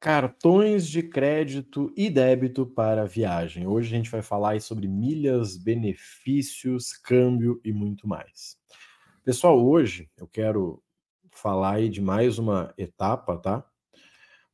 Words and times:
Cartões 0.00 0.86
de 0.86 1.02
crédito 1.02 1.92
e 1.96 2.08
débito 2.08 2.64
para 2.64 3.04
viagem. 3.04 3.66
Hoje 3.66 3.92
a 3.92 3.96
gente 3.96 4.08
vai 4.08 4.22
falar 4.22 4.60
sobre 4.60 4.86
milhas, 4.86 5.56
benefícios, 5.56 6.92
câmbio 6.92 7.60
e 7.64 7.72
muito 7.72 8.06
mais. 8.06 8.56
Pessoal, 9.24 9.60
hoje 9.60 10.08
eu 10.16 10.28
quero 10.28 10.80
falar 11.32 11.88
de 11.88 12.00
mais 12.00 12.38
uma 12.38 12.72
etapa, 12.78 13.36
tá? 13.38 13.66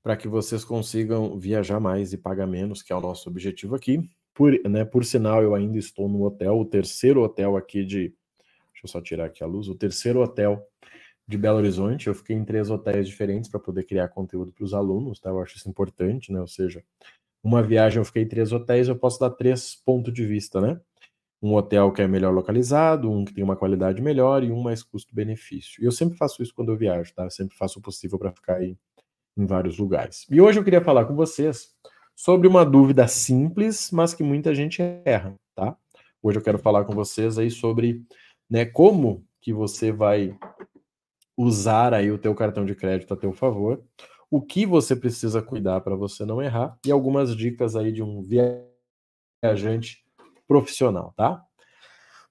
Para 0.02 0.16
que 0.16 0.26
vocês 0.28 0.64
consigam 0.64 1.38
viajar 1.38 1.78
mais 1.78 2.14
e 2.14 2.16
pagar 2.16 2.46
menos, 2.46 2.82
que 2.82 2.90
é 2.90 2.96
o 2.96 3.00
nosso 3.02 3.28
objetivo 3.28 3.74
aqui. 3.74 4.00
Por, 4.32 4.58
né, 4.66 4.82
por 4.82 5.04
sinal, 5.04 5.42
eu 5.42 5.54
ainda 5.54 5.76
estou 5.76 6.08
no 6.08 6.24
hotel, 6.24 6.58
o 6.58 6.64
terceiro 6.64 7.22
hotel 7.22 7.54
aqui 7.54 7.84
de. 7.84 8.14
Deixa 8.72 8.84
eu 8.84 8.88
só 8.88 9.00
tirar 9.00 9.26
aqui 9.26 9.44
a 9.44 9.46
luz. 9.46 9.68
O 9.68 9.74
terceiro 9.74 10.22
hotel 10.22 10.66
de 11.26 11.38
Belo 11.38 11.58
Horizonte. 11.58 12.06
Eu 12.06 12.14
fiquei 12.14 12.36
em 12.36 12.44
três 12.44 12.70
hotéis 12.70 13.08
diferentes 13.08 13.50
para 13.50 13.60
poder 13.60 13.84
criar 13.84 14.08
conteúdo 14.08 14.52
para 14.52 14.64
os 14.64 14.74
alunos, 14.74 15.18
tá? 15.18 15.30
Eu 15.30 15.40
acho 15.40 15.56
isso 15.56 15.68
importante, 15.68 16.32
né? 16.32 16.40
Ou 16.40 16.46
seja, 16.46 16.82
uma 17.42 17.62
viagem 17.62 17.98
eu 17.98 18.04
fiquei 18.04 18.22
em 18.22 18.28
três 18.28 18.52
hotéis, 18.52 18.88
eu 18.88 18.96
posso 18.96 19.20
dar 19.20 19.30
três 19.30 19.74
pontos 19.74 20.12
de 20.12 20.24
vista, 20.24 20.60
né? 20.60 20.80
Um 21.42 21.54
hotel 21.54 21.92
que 21.92 22.00
é 22.00 22.08
melhor 22.08 22.32
localizado, 22.32 23.10
um 23.10 23.24
que 23.24 23.34
tem 23.34 23.44
uma 23.44 23.56
qualidade 23.56 24.00
melhor 24.00 24.42
e 24.42 24.50
um 24.50 24.62
mais 24.62 24.82
custo-benefício. 24.82 25.82
E 25.82 25.86
eu 25.86 25.92
sempre 25.92 26.16
faço 26.16 26.42
isso 26.42 26.54
quando 26.54 26.72
eu 26.72 26.76
viajo, 26.76 27.12
tá? 27.14 27.24
Eu 27.24 27.30
sempre 27.30 27.56
faço 27.56 27.78
o 27.78 27.82
possível 27.82 28.18
para 28.18 28.32
ficar 28.32 28.56
aí 28.56 28.76
em 29.36 29.46
vários 29.46 29.78
lugares. 29.78 30.26
E 30.30 30.40
hoje 30.40 30.58
eu 30.58 30.64
queria 30.64 30.80
falar 30.80 31.04
com 31.04 31.14
vocês 31.14 31.74
sobre 32.14 32.48
uma 32.48 32.64
dúvida 32.64 33.06
simples, 33.08 33.90
mas 33.90 34.14
que 34.14 34.22
muita 34.22 34.54
gente 34.54 34.80
erra, 35.04 35.34
tá? 35.54 35.76
Hoje 36.22 36.38
eu 36.38 36.42
quero 36.42 36.58
falar 36.58 36.84
com 36.84 36.94
vocês 36.94 37.36
aí 37.36 37.50
sobre, 37.50 38.02
né, 38.48 38.64
como 38.64 39.26
que 39.42 39.52
você 39.52 39.92
vai 39.92 40.34
usar 41.36 41.94
aí 41.94 42.10
o 42.10 42.18
teu 42.18 42.34
cartão 42.34 42.64
de 42.64 42.74
crédito 42.74 43.12
a 43.12 43.16
teu 43.16 43.32
favor, 43.32 43.82
o 44.30 44.40
que 44.40 44.66
você 44.66 44.96
precisa 44.96 45.42
cuidar 45.42 45.80
para 45.80 45.94
você 45.94 46.24
não 46.24 46.42
errar 46.42 46.78
e 46.84 46.90
algumas 46.90 47.36
dicas 47.36 47.76
aí 47.76 47.92
de 47.92 48.02
um 48.02 48.22
viajante 48.22 50.04
profissional, 50.46 51.12
tá? 51.16 51.44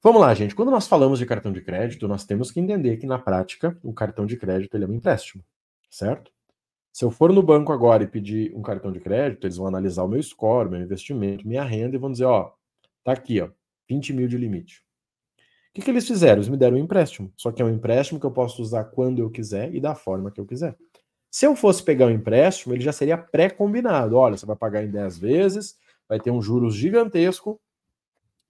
Vamos 0.02 0.20
lá, 0.20 0.34
gente. 0.34 0.54
Quando 0.54 0.70
nós 0.70 0.86
falamos 0.86 1.18
de 1.18 1.26
cartão 1.26 1.52
de 1.52 1.62
crédito, 1.62 2.08
nós 2.08 2.26
temos 2.26 2.52
que 2.52 2.60
entender 2.60 2.98
que 2.98 3.06
na 3.06 3.18
prática 3.18 3.78
o 3.82 3.94
cartão 3.94 4.26
de 4.26 4.36
crédito 4.36 4.76
ele 4.76 4.84
é 4.84 4.88
um 4.88 4.94
empréstimo, 4.94 5.44
certo? 5.90 6.30
Se 6.92 7.06
eu 7.06 7.10
for 7.10 7.32
no 7.32 7.42
banco 7.42 7.72
agora 7.72 8.04
e 8.04 8.08
pedir 8.08 8.54
um 8.54 8.62
cartão 8.62 8.92
de 8.92 9.00
crédito, 9.00 9.48
eles 9.48 9.58
vão 9.58 9.66
analisar 9.66 10.04
o 10.04 10.08
meu 10.08 10.22
score, 10.22 10.70
meu 10.70 10.82
investimento, 10.82 11.48
minha 11.48 11.64
renda 11.64 11.96
e 11.96 12.00
vão 12.00 12.12
dizer, 12.12 12.26
ó, 12.26 12.52
tá 13.04 13.14
aqui, 13.14 13.42
ó, 13.42 13.50
20 13.90 14.14
mil 14.14 14.28
de 14.28 14.38
limite. 14.38 14.84
O 15.74 15.76
que, 15.76 15.82
que 15.82 15.90
eles 15.90 16.08
fizeram? 16.08 16.36
Eles 16.36 16.50
me 16.50 16.56
deram 16.56 16.78
um 16.78 16.80
empréstimo. 16.80 17.34
Só 17.36 17.52
que 17.52 17.60
é 17.60 17.66
um 17.66 17.70
empréstimo 17.70 18.20
que 18.20 18.26
eu 18.28 18.32
posso 18.32 18.62
usar 18.62 18.84
quando 18.84 19.18
eu 19.20 19.32
quiser 19.32 19.74
e 19.74 19.82
da 19.82 19.96
forma 19.96 20.30
que 20.30 20.40
eu 20.40 20.46
quiser. 20.46 20.78
Se 21.32 21.48
eu 21.48 21.56
fosse 21.56 21.82
pegar 21.82 22.06
um 22.06 22.12
empréstimo, 22.12 22.76
ele 22.76 22.84
já 22.84 22.92
seria 22.92 23.18
pré-combinado. 23.18 24.16
Olha, 24.16 24.38
você 24.38 24.46
vai 24.46 24.56
pagar 24.56 24.84
em 24.84 24.92
10 24.92 25.18
vezes, 25.18 25.76
vai 26.08 26.20
ter 26.20 26.30
um 26.30 26.40
juros 26.40 26.76
gigantesco 26.76 27.60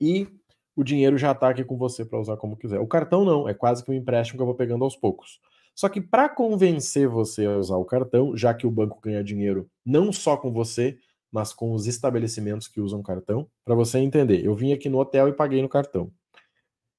e 0.01 0.27
o 0.75 0.83
dinheiro 0.83 1.17
já 1.17 1.31
está 1.31 1.47
aqui 1.47 1.63
com 1.63 1.77
você 1.77 2.03
para 2.03 2.19
usar 2.19 2.35
como 2.35 2.57
quiser. 2.57 2.79
O 2.79 2.87
cartão 2.87 3.23
não, 3.23 3.47
é 3.47 3.53
quase 3.53 3.85
que 3.85 3.89
um 3.89 3.93
empréstimo 3.93 4.37
que 4.37 4.41
eu 4.41 4.47
vou 4.47 4.55
pegando 4.55 4.83
aos 4.83 4.97
poucos. 4.97 5.39
Só 5.73 5.87
que 5.87 6.01
para 6.01 6.27
convencer 6.27 7.07
você 7.07 7.45
a 7.45 7.57
usar 7.57 7.77
o 7.77 7.85
cartão, 7.85 8.35
já 8.35 8.53
que 8.53 8.67
o 8.67 8.71
banco 8.71 8.99
ganha 9.01 9.23
dinheiro 9.23 9.69
não 9.85 10.11
só 10.11 10.35
com 10.35 10.51
você, 10.51 10.97
mas 11.31 11.53
com 11.53 11.71
os 11.71 11.87
estabelecimentos 11.87 12.67
que 12.67 12.81
usam 12.81 13.01
cartão, 13.01 13.47
para 13.63 13.75
você 13.75 13.99
entender, 13.99 14.45
eu 14.45 14.53
vim 14.53 14.73
aqui 14.73 14.89
no 14.89 14.99
hotel 14.99 15.29
e 15.29 15.33
paguei 15.33 15.61
no 15.61 15.69
cartão. 15.69 16.11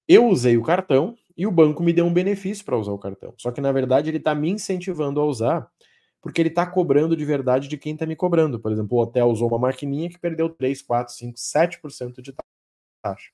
Eu 0.09 0.27
usei 0.27 0.57
o 0.57 0.63
cartão 0.63 1.17
e 1.37 1.47
o 1.47 1.51
banco 1.51 1.83
me 1.83 1.93
deu 1.93 2.05
um 2.05 2.13
benefício 2.13 2.65
para 2.65 2.77
usar 2.77 2.93
o 2.93 2.99
cartão. 2.99 3.35
Só 3.39 3.51
que 3.51 3.61
na 3.61 3.73
verdade 3.73 4.11
ele 4.11 4.19
está 4.19 4.35
me 4.35 4.51
incentivando 4.51 5.21
a 5.21 5.25
usar, 5.25 5.69
porque 6.21 6.41
ele 6.41 6.49
está 6.49 6.67
cobrando 6.67 7.17
de 7.17 7.25
verdade 7.25 7.69
de 7.69 7.77
quem 7.77 7.95
está 7.95 8.07
me 8.07 8.17
cobrando. 8.17 8.61
Por 8.61 8.73
exemplo, 8.73 8.97
o 8.97 9.01
hotel 9.01 9.29
usou 9.29 9.49
uma 9.49 9.59
maquininha 9.59 10.09
que 10.09 10.19
perdeu 10.19 10.49
3, 10.49 10.83
4, 10.83 11.15
5, 11.15 11.39
7% 11.39 12.23
de 12.23 12.35
taxa. 13.03 13.31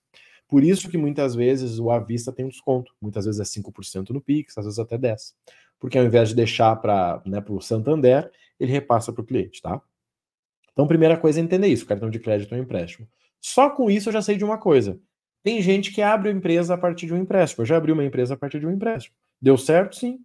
Por 0.49 0.65
isso 0.65 0.89
que 0.89 0.99
muitas 0.99 1.35
vezes 1.35 1.79
o 1.79 1.91
à 1.91 2.01
vista 2.01 2.33
tem 2.33 2.45
um 2.45 2.49
desconto. 2.49 2.93
Muitas 3.01 3.25
vezes 3.25 3.41
é 3.41 3.45
5% 3.45 4.11
no 4.11 4.21
Pix, 4.21 4.59
às 4.59 4.65
vezes 4.65 4.79
até 4.79 4.99
10%. 4.99 5.35
Porque 5.79 5.97
ao 5.97 6.05
invés 6.05 6.31
de 6.31 6.35
deixar 6.35 6.75
para 6.77 7.23
né, 7.25 7.43
o 7.49 7.61
Santander, 7.61 8.31
ele 8.59 8.73
repassa 8.73 9.13
para 9.13 9.23
o 9.23 9.25
cliente, 9.25 9.63
tá? 9.63 9.81
Então, 10.73 10.87
primeira 10.87 11.17
coisa 11.17 11.41
é 11.41 11.43
entender 11.43 11.69
isso: 11.69 11.87
cartão 11.87 12.11
de 12.11 12.19
crédito 12.19 12.55
é 12.55 12.59
um 12.59 12.63
empréstimo. 12.63 13.09
Só 13.41 13.71
com 13.71 13.91
isso 13.91 14.09
eu 14.09 14.13
já 14.13 14.21
sei 14.21 14.37
de 14.37 14.45
uma 14.45 14.59
coisa. 14.59 15.01
Tem 15.43 15.63
gente 15.63 15.93
que 15.93 16.03
abre 16.03 16.29
a 16.29 16.33
empresa 16.33 16.75
a 16.75 16.79
partir 16.79 17.07
de 17.07 17.15
um 17.15 17.17
empréstimo. 17.17 17.63
Eu 17.63 17.67
já 17.67 17.77
abri 17.77 17.93
uma 17.93 18.05
empresa 18.05 18.35
a 18.35 18.37
partir 18.37 18.61
de 18.61 18.67
um 18.67 18.71
empréstimo. 18.71 19.15
Deu 19.41 19.57
certo, 19.57 19.97
sim. 19.97 20.21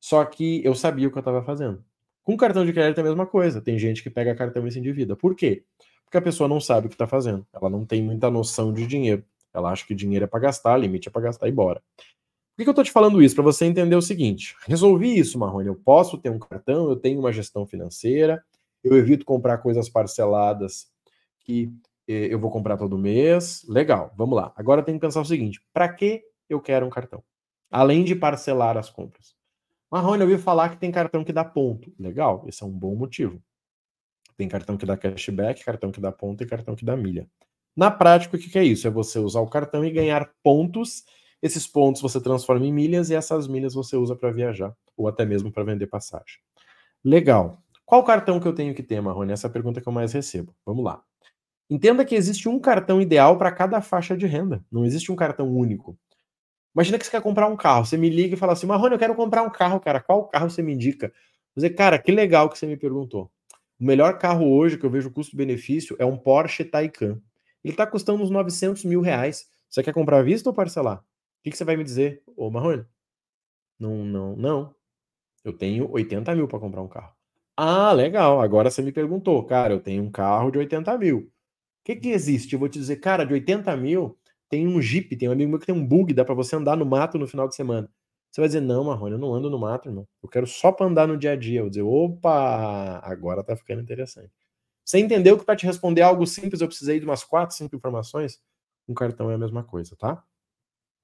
Só 0.00 0.24
que 0.24 0.64
eu 0.64 0.74
sabia 0.74 1.06
o 1.06 1.10
que 1.10 1.18
eu 1.18 1.20
estava 1.20 1.42
fazendo. 1.42 1.84
Com 2.22 2.36
cartão 2.36 2.64
de 2.64 2.72
crédito 2.72 2.98
é 2.98 3.00
a 3.02 3.04
mesma 3.04 3.26
coisa. 3.26 3.60
Tem 3.60 3.78
gente 3.78 4.02
que 4.02 4.10
pega 4.10 4.34
cartão 4.34 4.66
e 4.66 4.72
se 4.72 4.78
endivida. 4.78 5.14
Por 5.14 5.36
quê? 5.36 5.64
Porque 6.04 6.16
a 6.16 6.22
pessoa 6.22 6.48
não 6.48 6.60
sabe 6.60 6.86
o 6.86 6.88
que 6.88 6.94
está 6.94 7.06
fazendo. 7.06 7.46
Ela 7.52 7.70
não 7.70 7.84
tem 7.84 8.02
muita 8.02 8.30
noção 8.30 8.72
de 8.72 8.86
dinheiro. 8.86 9.24
Ela 9.54 9.70
acha 9.70 9.86
que 9.86 9.94
dinheiro 9.94 10.24
é 10.24 10.28
para 10.28 10.40
gastar, 10.40 10.76
limite 10.76 11.08
é 11.08 11.10
para 11.10 11.22
gastar 11.22 11.48
e 11.48 11.52
bora. 11.52 11.80
Por 12.56 12.58
que, 12.58 12.64
que 12.64 12.68
eu 12.68 12.72
estou 12.72 12.84
te 12.84 12.90
falando 12.90 13.22
isso? 13.22 13.34
Para 13.34 13.44
você 13.44 13.64
entender 13.64 13.96
o 13.96 14.02
seguinte: 14.02 14.56
resolvi 14.66 15.18
isso, 15.18 15.38
Marrone. 15.38 15.68
Eu 15.68 15.76
posso 15.76 16.18
ter 16.18 16.30
um 16.30 16.38
cartão, 16.38 16.88
eu 16.88 16.96
tenho 16.96 17.20
uma 17.20 17.32
gestão 17.32 17.66
financeira, 17.66 18.42
eu 18.82 18.96
evito 18.96 19.24
comprar 19.24 19.58
coisas 19.58 19.88
parceladas 19.88 20.88
que 21.40 21.70
eu 22.06 22.38
vou 22.38 22.50
comprar 22.50 22.76
todo 22.76 22.96
mês. 22.98 23.64
Legal, 23.68 24.12
vamos 24.16 24.36
lá. 24.36 24.52
Agora 24.56 24.82
tem 24.82 24.94
que 24.94 25.00
pensar 25.00 25.20
o 25.20 25.24
seguinte: 25.24 25.60
para 25.72 25.92
que 25.92 26.22
eu 26.48 26.60
quero 26.60 26.86
um 26.86 26.90
cartão? 26.90 27.22
Além 27.70 28.04
de 28.04 28.14
parcelar 28.14 28.76
as 28.76 28.88
compras. 28.88 29.34
Marrone, 29.90 30.22
eu 30.22 30.28
ouvi 30.28 30.42
falar 30.42 30.70
que 30.70 30.78
tem 30.78 30.90
cartão 30.90 31.24
que 31.24 31.32
dá 31.32 31.44
ponto. 31.44 31.92
Legal, 31.98 32.44
esse 32.46 32.62
é 32.62 32.66
um 32.66 32.70
bom 32.70 32.94
motivo. 32.94 33.40
Tem 34.36 34.48
cartão 34.48 34.76
que 34.76 34.84
dá 34.84 34.96
cashback, 34.96 35.64
cartão 35.64 35.90
que 35.90 36.00
dá 36.00 36.12
ponto 36.12 36.42
e 36.42 36.46
cartão 36.46 36.74
que 36.74 36.84
dá 36.84 36.96
milha. 36.96 37.28
Na 37.76 37.90
prática, 37.90 38.36
o 38.36 38.40
que 38.40 38.58
é 38.58 38.64
isso? 38.64 38.86
É 38.86 38.90
você 38.90 39.18
usar 39.18 39.40
o 39.40 39.48
cartão 39.48 39.84
e 39.84 39.90
ganhar 39.90 40.30
pontos. 40.42 41.04
Esses 41.42 41.66
pontos 41.66 42.02
você 42.02 42.20
transforma 42.20 42.66
em 42.66 42.72
milhas 42.72 43.10
e 43.10 43.14
essas 43.14 43.46
milhas 43.46 43.74
você 43.74 43.96
usa 43.96 44.16
para 44.16 44.30
viajar 44.30 44.74
ou 44.96 45.06
até 45.06 45.24
mesmo 45.24 45.52
para 45.52 45.62
vender 45.62 45.86
passagem. 45.86 46.38
Legal. 47.04 47.62
Qual 47.84 48.02
cartão 48.02 48.40
que 48.40 48.48
eu 48.48 48.54
tenho 48.54 48.74
que 48.74 48.82
ter, 48.82 49.00
Marrone? 49.00 49.32
Essa 49.32 49.46
é 49.46 49.50
a 49.50 49.52
pergunta 49.52 49.80
que 49.80 49.88
eu 49.88 49.92
mais 49.92 50.12
recebo. 50.12 50.54
Vamos 50.64 50.84
lá. 50.84 51.02
Entenda 51.68 52.04
que 52.04 52.14
existe 52.14 52.48
um 52.48 52.60
cartão 52.60 53.00
ideal 53.00 53.36
para 53.36 53.50
cada 53.50 53.80
faixa 53.80 54.16
de 54.16 54.26
renda. 54.26 54.64
Não 54.70 54.84
existe 54.84 55.10
um 55.10 55.16
cartão 55.16 55.52
único. 55.52 55.98
Imagina 56.74 56.96
que 56.98 57.04
você 57.04 57.10
quer 57.10 57.22
comprar 57.22 57.48
um 57.48 57.56
carro. 57.56 57.84
Você 57.84 57.96
me 57.96 58.08
liga 58.08 58.34
e 58.34 58.38
fala 58.38 58.52
assim: 58.52 58.66
Marrone, 58.66 58.94
eu 58.94 58.98
quero 58.98 59.14
comprar 59.14 59.42
um 59.42 59.50
carro, 59.50 59.80
cara. 59.80 60.00
Qual 60.00 60.28
carro 60.28 60.48
você 60.48 60.62
me 60.62 60.72
indica? 60.72 61.12
Você, 61.56 61.68
cara, 61.68 61.98
que 61.98 62.12
legal 62.12 62.48
que 62.48 62.58
você 62.58 62.66
me 62.66 62.76
perguntou. 62.76 63.30
O 63.80 63.84
melhor 63.84 64.18
carro 64.18 64.48
hoje 64.48 64.78
que 64.78 64.86
eu 64.86 64.90
vejo 64.90 65.10
custo-benefício 65.10 65.96
é 65.98 66.04
um 66.04 66.16
Porsche 66.16 66.64
Taycan. 66.64 67.20
Ele 67.64 67.72
está 67.72 67.86
custando 67.86 68.22
uns 68.22 68.30
900 68.30 68.84
mil 68.84 69.00
reais. 69.00 69.50
Você 69.68 69.82
quer 69.82 69.92
comprar 69.92 70.18
à 70.18 70.22
vista 70.22 70.48
ou 70.48 70.54
parcelar? 70.54 70.98
O 70.98 71.02
que, 71.42 71.50
que 71.50 71.56
você 71.56 71.64
vai 71.64 71.76
me 71.76 71.82
dizer, 71.82 72.22
ô 72.36 72.50
Marrone? 72.50 72.84
Não, 73.78 74.04
não, 74.04 74.36
não. 74.36 74.74
Eu 75.44 75.52
tenho 75.52 75.90
80 75.90 76.34
mil 76.34 76.46
para 76.46 76.60
comprar 76.60 76.82
um 76.82 76.88
carro. 76.88 77.12
Ah, 77.56 77.92
legal. 77.92 78.40
Agora 78.40 78.70
você 78.70 78.82
me 78.82 78.92
perguntou, 78.92 79.42
cara, 79.44 79.74
eu 79.74 79.80
tenho 79.80 80.02
um 80.02 80.10
carro 80.10 80.50
de 80.50 80.58
80 80.58 80.96
mil 80.98 81.32
que, 81.86 81.94
que 81.94 82.08
existe? 82.08 82.52
Eu 82.52 82.58
vou 82.58 82.68
te 82.68 82.80
dizer, 82.80 82.96
cara, 82.96 83.24
de 83.24 83.32
80 83.32 83.76
mil 83.76 84.18
tem 84.48 84.66
um 84.66 84.82
Jeep, 84.82 85.14
tem 85.16 85.28
um 85.28 85.32
amigo 85.32 85.50
meu 85.50 85.60
que 85.60 85.66
tem 85.66 85.74
um 85.74 85.86
bug, 85.86 86.12
dá 86.12 86.24
para 86.24 86.34
você 86.34 86.56
andar 86.56 86.76
no 86.76 86.84
mato 86.84 87.16
no 87.16 87.28
final 87.28 87.48
de 87.48 87.54
semana. 87.54 87.88
Você 88.30 88.40
vai 88.40 88.48
dizer, 88.48 88.60
não, 88.60 88.84
Marrone, 88.84 89.12
eu 89.12 89.18
não 89.18 89.32
ando 89.32 89.48
no 89.48 89.58
mato, 89.58 89.88
irmão. 89.88 90.06
Eu 90.20 90.28
quero 90.28 90.46
só 90.46 90.72
para 90.72 90.86
andar 90.86 91.06
no 91.06 91.16
dia 91.16 91.32
a 91.32 91.36
dia. 91.36 91.60
Eu 91.60 91.64
vou 91.64 91.70
dizer, 91.70 91.82
opa, 91.82 93.00
agora 93.04 93.42
tá 93.42 93.56
ficando 93.56 93.80
interessante. 93.80 94.30
Você 94.84 94.98
entendeu 94.98 95.38
que 95.38 95.44
para 95.44 95.54
te 95.56 95.64
responder 95.64 96.02
algo 96.02 96.26
simples 96.26 96.60
eu 96.60 96.66
precisei 96.66 96.98
de 96.98 97.06
umas 97.06 97.22
quatro, 97.22 97.56
cinco 97.56 97.76
informações? 97.76 98.40
Um 98.88 98.94
cartão 98.94 99.30
é 99.30 99.34
a 99.34 99.38
mesma 99.38 99.62
coisa, 99.62 99.96
tá? 99.96 100.22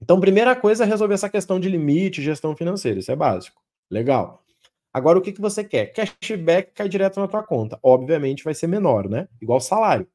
Então, 0.00 0.20
primeira 0.20 0.54
coisa 0.56 0.82
é 0.84 0.87
resolver 0.87 1.14
essa 1.14 1.31
questão 1.31 1.60
de 1.60 1.69
limite, 1.69 2.20
gestão 2.20 2.56
financeira. 2.56 2.99
Isso 2.99 3.10
é 3.10 3.16
básico. 3.16 3.62
Legal. 3.88 4.44
Agora, 4.93 5.19
o 5.19 5.22
que, 5.22 5.32
que 5.32 5.41
você 5.41 5.62
quer? 5.62 5.93
Cashback 5.93 6.72
cai 6.72 6.88
direto 6.88 7.20
na 7.20 7.28
tua 7.28 7.43
conta. 7.43 7.78
Obviamente 7.82 8.44
vai 8.44 8.55
ser 8.55 8.67
menor, 8.67 9.08
né? 9.08 9.28
Igual 9.40 9.61
salário. 9.61 10.08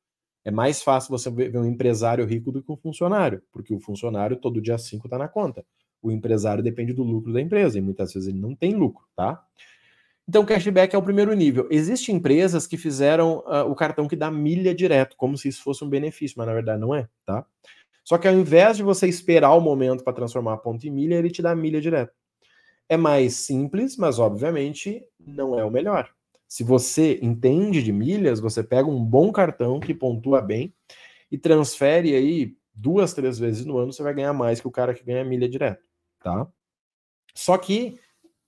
É 0.47 0.51
mais 0.51 0.81
fácil 0.81 1.09
você 1.09 1.29
ver 1.29 1.57
um 1.57 1.65
empresário 1.65 2.25
rico 2.25 2.53
do 2.53 2.63
que 2.63 2.71
um 2.71 2.77
funcionário, 2.77 3.43
porque 3.51 3.73
o 3.73 3.81
funcionário 3.81 4.37
todo 4.37 4.61
dia 4.61 4.77
5 4.77 5.05
está 5.05 5.17
na 5.17 5.27
conta. 5.27 5.65
O 6.01 6.09
empresário 6.09 6.63
depende 6.63 6.93
do 6.93 7.03
lucro 7.03 7.33
da 7.33 7.41
empresa 7.41 7.77
e 7.77 7.81
muitas 7.81 8.13
vezes 8.13 8.29
ele 8.29 8.39
não 8.39 8.55
tem 8.55 8.73
lucro, 8.73 9.05
tá? 9.13 9.45
Então, 10.25 10.45
cashback 10.45 10.95
é 10.95 10.97
o 10.97 11.03
primeiro 11.03 11.33
nível. 11.33 11.67
Existem 11.69 12.15
empresas 12.15 12.65
que 12.65 12.77
fizeram 12.77 13.39
uh, 13.39 13.69
o 13.69 13.75
cartão 13.75 14.07
que 14.07 14.15
dá 14.15 14.31
milha 14.31 14.73
direto, 14.73 15.17
como 15.17 15.37
se 15.37 15.49
isso 15.49 15.61
fosse 15.61 15.83
um 15.83 15.89
benefício, 15.89 16.35
mas 16.37 16.47
na 16.47 16.53
verdade 16.53 16.79
não 16.79 16.95
é, 16.95 17.09
tá? 17.25 17.45
Só 18.05 18.17
que 18.17 18.25
ao 18.25 18.33
invés 18.33 18.77
de 18.77 18.83
você 18.83 19.05
esperar 19.05 19.53
o 19.53 19.59
momento 19.59 20.01
para 20.01 20.13
transformar 20.13 20.53
a 20.53 20.57
ponto 20.57 20.87
em 20.87 20.89
milha, 20.89 21.15
ele 21.15 21.29
te 21.29 21.41
dá 21.41 21.53
milha 21.53 21.81
direto. 21.81 22.13
É 22.87 22.95
mais 22.95 23.35
simples, 23.35 23.97
mas 23.97 24.17
obviamente 24.17 25.03
não 25.19 25.59
é 25.59 25.65
o 25.65 25.69
melhor. 25.69 26.09
Se 26.47 26.63
você 26.63 27.19
entende 27.21 27.83
de 27.83 27.91
milhas, 27.91 28.39
você 28.39 28.63
pega 28.63 28.89
um 28.89 29.03
bom 29.03 29.31
cartão 29.31 29.79
que 29.79 29.93
pontua 29.93 30.41
bem 30.41 30.73
e 31.31 31.37
transfere 31.37 32.15
aí 32.15 32.55
duas, 32.73 33.13
três 33.13 33.37
vezes 33.37 33.65
no 33.65 33.77
ano, 33.77 33.91
você 33.91 34.03
vai 34.03 34.13
ganhar 34.13 34.33
mais 34.33 34.61
que 34.61 34.67
o 34.67 34.71
cara 34.71 34.93
que 34.93 35.03
ganha 35.03 35.25
milha 35.25 35.49
direto, 35.49 35.83
tá? 36.19 36.47
Só 37.33 37.57
que 37.57 37.99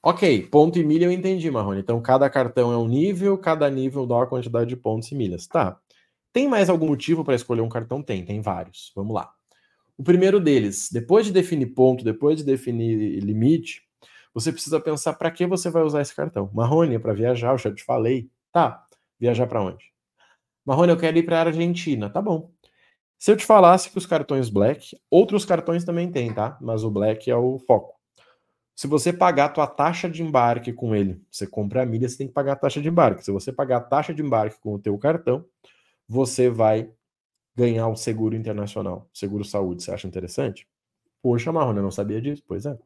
Ok, 0.01 0.47
ponto 0.47 0.79
e 0.79 0.83
milha 0.83 1.05
eu 1.05 1.11
entendi, 1.11 1.51
Marrone. 1.51 1.81
Então, 1.81 2.01
cada 2.01 2.29
cartão 2.29 2.71
é 2.71 2.77
um 2.77 2.87
nível, 2.87 3.37
cada 3.37 3.69
nível 3.69 4.05
dá 4.05 4.15
uma 4.15 4.27
quantidade 4.27 4.69
de 4.69 4.77
pontos 4.77 5.11
e 5.11 5.15
milhas. 5.15 5.45
Tá. 5.45 5.77
Tem 6.31 6.47
mais 6.47 6.69
algum 6.69 6.87
motivo 6.87 7.25
para 7.25 7.35
escolher 7.35 7.61
um 7.61 7.67
cartão? 7.67 8.01
Tem, 8.01 8.23
tem 8.23 8.39
vários. 8.39 8.93
Vamos 8.95 9.13
lá. 9.13 9.29
O 9.97 10.03
primeiro 10.03 10.39
deles, 10.39 10.89
depois 10.89 11.25
de 11.25 11.33
definir 11.33 11.73
ponto, 11.73 12.01
depois 12.05 12.37
de 12.37 12.45
definir 12.45 13.19
limite, 13.19 13.83
você 14.33 14.51
precisa 14.51 14.79
pensar 14.79 15.13
para 15.13 15.31
que 15.31 15.45
você 15.45 15.69
vai 15.69 15.83
usar 15.83 16.01
esse 16.01 16.15
cartão. 16.15 16.49
Marrone, 16.53 16.95
é 16.95 16.99
para 16.99 17.13
viajar, 17.13 17.53
eu 17.53 17.57
já 17.57 17.73
te 17.73 17.83
falei. 17.83 18.29
Tá, 18.51 18.85
viajar 19.19 19.47
para 19.47 19.61
onde? 19.61 19.83
Marrone, 20.65 20.91
eu 20.91 20.97
quero 20.97 21.17
ir 21.17 21.23
para 21.23 21.39
a 21.39 21.45
Argentina. 21.45 22.09
Tá 22.09 22.21
bom. 22.21 22.51
Se 23.17 23.31
eu 23.31 23.37
te 23.37 23.45
falasse 23.45 23.89
que 23.89 23.97
os 23.97 24.05
cartões 24.05 24.49
Black, 24.49 24.97
outros 25.09 25.43
cartões 25.43 25.83
também 25.83 26.09
tem, 26.11 26.33
tá? 26.33 26.57
Mas 26.61 26.83
o 26.83 26.91
Black 26.91 27.29
é 27.29 27.35
o 27.35 27.59
foco. 27.59 27.99
Se 28.75 28.87
você 28.87 29.11
pagar 29.11 29.45
a 29.45 29.49
tua 29.49 29.67
taxa 29.67 30.09
de 30.09 30.23
embarque 30.23 30.71
com 30.71 30.95
ele, 30.95 31.21
você 31.29 31.45
compra 31.45 31.83
a 31.83 31.85
milha, 31.85 32.07
você 32.07 32.17
tem 32.17 32.27
que 32.27 32.33
pagar 32.33 32.53
a 32.53 32.55
taxa 32.55 32.81
de 32.81 32.87
embarque. 32.87 33.25
Se 33.25 33.29
você 33.29 33.51
pagar 33.51 33.77
a 33.77 33.81
taxa 33.81 34.13
de 34.13 34.21
embarque 34.21 34.57
com 34.61 34.73
o 34.73 34.79
teu 34.79 34.97
cartão, 34.97 35.43
você 36.07 36.49
vai 36.49 36.89
ganhar 37.53 37.87
um 37.89 37.95
seguro 37.97 38.37
internacional, 38.37 39.09
seguro 39.13 39.43
saúde. 39.43 39.83
Você 39.83 39.91
acha 39.91 40.07
interessante? 40.07 40.65
Poxa, 41.21 41.51
Marrone, 41.51 41.79
eu 41.79 41.83
não 41.83 41.91
sabia 41.91 42.21
disso. 42.21 42.41
Pois 42.47 42.65
é. 42.65 42.77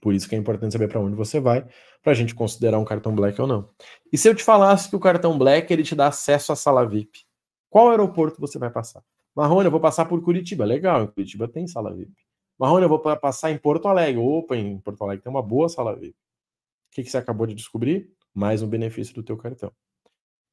Por 0.00 0.14
isso 0.14 0.28
que 0.28 0.34
é 0.34 0.38
importante 0.38 0.72
saber 0.72 0.88
para 0.88 1.00
onde 1.00 1.16
você 1.16 1.40
vai, 1.40 1.66
para 2.02 2.12
a 2.12 2.14
gente 2.14 2.34
considerar 2.34 2.78
um 2.78 2.84
cartão 2.84 3.14
Black 3.14 3.40
ou 3.40 3.46
não. 3.46 3.68
E 4.12 4.18
se 4.18 4.28
eu 4.28 4.34
te 4.34 4.42
falasse 4.42 4.88
que 4.88 4.96
o 4.96 5.00
cartão 5.00 5.36
Black 5.36 5.72
ele 5.72 5.82
te 5.82 5.94
dá 5.94 6.08
acesso 6.08 6.52
à 6.52 6.56
sala 6.56 6.86
VIP, 6.86 7.20
qual 7.68 7.90
aeroporto 7.90 8.40
você 8.40 8.58
vai 8.58 8.70
passar? 8.70 9.02
Marrone, 9.34 9.66
eu 9.66 9.70
vou 9.70 9.80
passar 9.80 10.06
por 10.06 10.22
Curitiba. 10.22 10.64
Legal, 10.64 11.02
em 11.02 11.06
Curitiba 11.08 11.46
tem 11.46 11.66
sala 11.66 11.94
VIP. 11.94 12.12
Marrone, 12.58 12.84
eu 12.84 12.88
vou 12.88 12.98
passar 12.98 13.50
em 13.50 13.58
Porto 13.58 13.86
Alegre. 13.86 14.18
Opa, 14.18 14.56
em 14.56 14.78
Porto 14.80 15.02
Alegre 15.02 15.22
tem 15.22 15.30
uma 15.30 15.42
boa 15.42 15.68
sala 15.68 15.94
VIP. 15.94 16.14
O 16.14 16.94
que, 16.94 17.02
que 17.02 17.10
você 17.10 17.18
acabou 17.18 17.46
de 17.46 17.54
descobrir? 17.54 18.10
Mais 18.34 18.62
um 18.62 18.68
benefício 18.68 19.14
do 19.14 19.22
teu 19.22 19.36
cartão. 19.36 19.70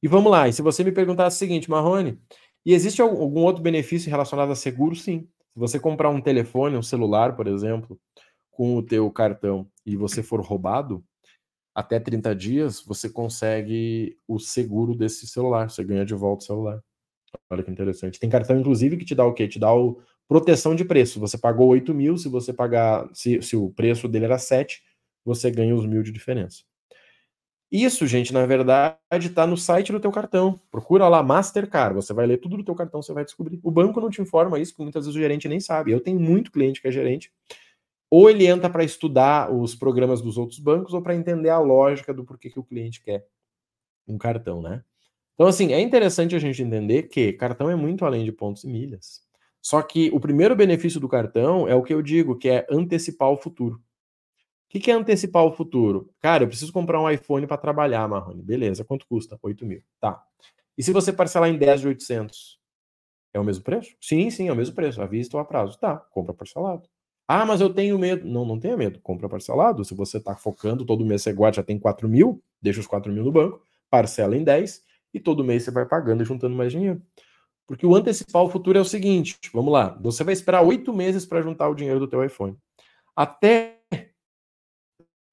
E 0.02 0.08
vamos 0.08 0.30
lá, 0.30 0.46
e 0.46 0.52
se 0.52 0.60
você 0.60 0.84
me 0.84 0.92
perguntar 0.92 1.26
o 1.26 1.30
seguinte, 1.30 1.70
Marrone, 1.70 2.20
e 2.66 2.74
existe 2.74 3.00
algum 3.00 3.40
outro 3.40 3.62
benefício 3.62 4.10
relacionado 4.10 4.52
a 4.52 4.54
seguro? 4.54 4.94
Sim. 4.94 5.26
Se 5.54 5.58
você 5.58 5.80
comprar 5.80 6.10
um 6.10 6.20
telefone, 6.20 6.76
um 6.76 6.82
celular, 6.82 7.36
por 7.36 7.46
exemplo, 7.46 7.98
com 8.56 8.76
o 8.76 8.82
teu 8.82 9.10
cartão 9.10 9.68
e 9.84 9.96
você 9.96 10.22
for 10.22 10.40
roubado, 10.40 11.04
até 11.74 11.98
30 11.98 12.34
dias 12.34 12.80
você 12.80 13.08
consegue 13.10 14.16
o 14.28 14.38
seguro 14.38 14.94
desse 14.94 15.26
celular, 15.26 15.68
você 15.70 15.82
ganha 15.82 16.04
de 16.04 16.14
volta 16.14 16.44
o 16.44 16.46
celular. 16.46 16.80
Olha 17.50 17.62
que 17.62 17.70
interessante. 17.70 18.20
Tem 18.20 18.30
cartão, 18.30 18.58
inclusive, 18.58 18.96
que 18.96 19.04
te 19.04 19.14
dá 19.14 19.24
o 19.24 19.34
quê? 19.34 19.48
Te 19.48 19.58
dá 19.58 19.74
o 19.74 20.00
proteção 20.28 20.74
de 20.74 20.84
preço. 20.84 21.20
Você 21.20 21.36
pagou 21.36 21.68
8 21.68 21.92
mil, 21.92 22.16
se 22.16 22.28
você 22.28 22.52
pagar, 22.52 23.08
se, 23.12 23.42
se 23.42 23.56
o 23.56 23.70
preço 23.70 24.08
dele 24.08 24.26
era 24.26 24.38
7, 24.38 24.82
você 25.24 25.50
ganha 25.50 25.74
os 25.74 25.86
mil 25.86 26.02
de 26.02 26.12
diferença. 26.12 26.62
Isso, 27.72 28.06
gente, 28.06 28.32
na 28.32 28.46
verdade, 28.46 28.96
está 29.12 29.46
no 29.46 29.56
site 29.56 29.90
do 29.90 29.98
teu 29.98 30.12
cartão. 30.12 30.60
Procura 30.70 31.08
lá 31.08 31.22
Mastercard, 31.24 31.96
você 31.96 32.12
vai 32.12 32.24
ler 32.24 32.38
tudo 32.38 32.56
do 32.56 32.64
teu 32.64 32.74
cartão, 32.74 33.02
você 33.02 33.12
vai 33.12 33.24
descobrir. 33.24 33.58
O 33.64 33.70
banco 33.70 34.00
não 34.00 34.10
te 34.10 34.22
informa 34.22 34.60
isso, 34.60 34.72
porque 34.72 34.84
muitas 34.84 35.06
vezes 35.06 35.16
o 35.16 35.20
gerente 35.20 35.48
nem 35.48 35.58
sabe. 35.58 35.90
Eu 35.90 36.00
tenho 36.00 36.20
muito 36.20 36.52
cliente 36.52 36.80
que 36.80 36.86
é 36.86 36.90
gerente. 36.92 37.32
Ou 38.10 38.30
ele 38.30 38.46
entra 38.46 38.70
para 38.70 38.84
estudar 38.84 39.52
os 39.52 39.74
programas 39.74 40.20
dos 40.20 40.38
outros 40.38 40.58
bancos, 40.58 40.94
ou 40.94 41.02
para 41.02 41.14
entender 41.14 41.50
a 41.50 41.58
lógica 41.58 42.14
do 42.14 42.24
porquê 42.24 42.50
que 42.50 42.58
o 42.58 42.64
cliente 42.64 43.02
quer 43.02 43.26
um 44.06 44.18
cartão, 44.18 44.62
né? 44.62 44.82
Então, 45.34 45.46
assim, 45.46 45.72
é 45.72 45.80
interessante 45.80 46.36
a 46.36 46.38
gente 46.38 46.62
entender 46.62 47.04
que 47.04 47.32
cartão 47.32 47.68
é 47.70 47.74
muito 47.74 48.04
além 48.04 48.24
de 48.24 48.32
pontos 48.32 48.64
e 48.64 48.68
milhas. 48.68 49.22
Só 49.60 49.82
que 49.82 50.10
o 50.12 50.20
primeiro 50.20 50.54
benefício 50.54 51.00
do 51.00 51.08
cartão 51.08 51.66
é 51.66 51.74
o 51.74 51.82
que 51.82 51.92
eu 51.92 52.02
digo, 52.02 52.36
que 52.36 52.48
é 52.48 52.66
antecipar 52.70 53.30
o 53.30 53.36
futuro. 53.36 53.80
O 54.74 54.78
que 54.78 54.90
é 54.90 54.94
antecipar 54.94 55.44
o 55.44 55.52
futuro? 55.52 56.10
Cara, 56.20 56.44
eu 56.44 56.48
preciso 56.48 56.72
comprar 56.72 57.00
um 57.00 57.08
iPhone 57.08 57.46
para 57.46 57.56
trabalhar, 57.56 58.06
Marrone. 58.08 58.42
Beleza, 58.42 58.84
quanto 58.84 59.06
custa? 59.06 59.38
8 59.42 59.64
mil. 59.64 59.82
Tá. 60.00 60.22
E 60.76 60.82
se 60.82 60.92
você 60.92 61.12
parcelar 61.12 61.48
em 61.48 61.56
10 61.56 61.80
de 61.80 61.88
800? 61.88 62.58
É 63.32 63.40
o 63.40 63.44
mesmo 63.44 63.64
preço? 63.64 63.96
Sim, 64.00 64.30
sim, 64.30 64.48
é 64.48 64.52
o 64.52 64.56
mesmo 64.56 64.74
preço, 64.74 65.00
à 65.00 65.06
vista 65.06 65.36
ou 65.36 65.40
a 65.40 65.44
prazo. 65.44 65.78
Tá, 65.78 65.96
compra 65.96 66.34
parcelado. 66.34 66.88
Ah, 67.26 67.46
mas 67.46 67.60
eu 67.60 67.72
tenho 67.72 67.98
medo. 67.98 68.26
Não, 68.26 68.44
não 68.44 68.58
tenha 68.58 68.76
medo. 68.76 69.00
Compra 69.00 69.28
parcelado. 69.28 69.84
Se 69.84 69.94
você 69.94 70.18
está 70.18 70.36
focando, 70.36 70.84
todo 70.84 71.04
mês 71.04 71.22
você 71.22 71.32
guarda, 71.32 71.56
já 71.56 71.62
tem 71.62 71.78
4 71.78 72.08
mil, 72.08 72.42
deixa 72.60 72.80
os 72.80 72.86
4 72.86 73.12
mil 73.12 73.24
no 73.24 73.32
banco, 73.32 73.62
parcela 73.90 74.36
em 74.36 74.44
10 74.44 74.82
e 75.14 75.20
todo 75.20 75.44
mês 75.44 75.62
você 75.62 75.70
vai 75.70 75.86
pagando 75.86 76.22
e 76.22 76.26
juntando 76.26 76.56
mais 76.56 76.72
dinheiro. 76.72 77.00
Porque 77.66 77.86
o 77.86 77.94
antecipar 77.94 78.42
o 78.42 78.50
futuro 78.50 78.76
é 78.76 78.80
o 78.80 78.84
seguinte, 78.84 79.38
vamos 79.52 79.72
lá, 79.72 79.98
você 80.02 80.22
vai 80.22 80.34
esperar 80.34 80.62
oito 80.62 80.92
meses 80.92 81.24
para 81.24 81.40
juntar 81.40 81.68
o 81.68 81.74
dinheiro 81.74 81.98
do 81.98 82.06
teu 82.06 82.22
iPhone. 82.22 82.56
Até 83.16 83.78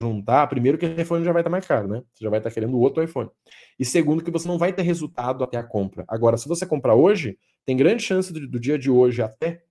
juntar, 0.01 0.47
primeiro 0.47 0.77
que 0.77 0.85
o 0.85 1.01
iPhone 1.01 1.25
já 1.25 1.31
vai 1.31 1.41
estar 1.41 1.49
mais 1.49 1.65
caro, 1.65 1.87
né? 1.87 2.03
Você 2.13 2.23
já 2.23 2.29
vai 2.29 2.39
estar 2.39 2.49
querendo 2.51 2.79
outro 2.79 3.03
iPhone. 3.03 3.29
E 3.77 3.85
segundo 3.85 4.23
que 4.23 4.31
você 4.31 4.47
não 4.47 4.57
vai 4.57 4.71
ter 4.71 4.81
resultado 4.81 5.43
até 5.43 5.57
a 5.57 5.63
compra. 5.63 6.05
Agora, 6.07 6.37
se 6.37 6.47
você 6.47 6.65
comprar 6.65 6.95
hoje, 6.95 7.37
tem 7.65 7.75
grande 7.75 8.01
chance 8.01 8.31
do, 8.31 8.47
do 8.47 8.59
dia 8.59 8.79
de 8.79 8.89
hoje 8.89 9.21
até 9.21 9.63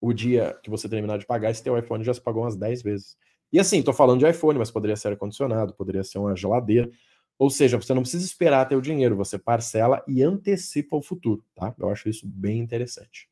o 0.00 0.12
dia 0.12 0.58
que 0.62 0.70
você 0.70 0.88
terminar 0.88 1.18
de 1.18 1.26
pagar, 1.26 1.50
esse 1.50 1.62
teu 1.62 1.76
iPhone 1.78 2.04
já 2.04 2.14
se 2.14 2.20
pagou 2.20 2.42
umas 2.42 2.56
10 2.56 2.82
vezes. 2.82 3.16
E 3.52 3.58
assim, 3.58 3.82
tô 3.82 3.92
falando 3.92 4.20
de 4.20 4.28
iPhone, 4.28 4.58
mas 4.58 4.70
poderia 4.70 4.96
ser 4.96 5.08
ar-condicionado, 5.08 5.74
poderia 5.74 6.04
ser 6.04 6.18
uma 6.18 6.36
geladeira. 6.36 6.90
Ou 7.38 7.48
seja, 7.50 7.76
você 7.76 7.94
não 7.94 8.02
precisa 8.02 8.24
esperar 8.24 8.68
ter 8.68 8.76
o 8.76 8.82
dinheiro, 8.82 9.16
você 9.16 9.38
parcela 9.38 10.02
e 10.06 10.22
antecipa 10.22 10.96
o 10.96 11.02
futuro, 11.02 11.44
tá? 11.54 11.74
Eu 11.78 11.88
acho 11.88 12.08
isso 12.08 12.26
bem 12.26 12.58
interessante. 12.58 13.28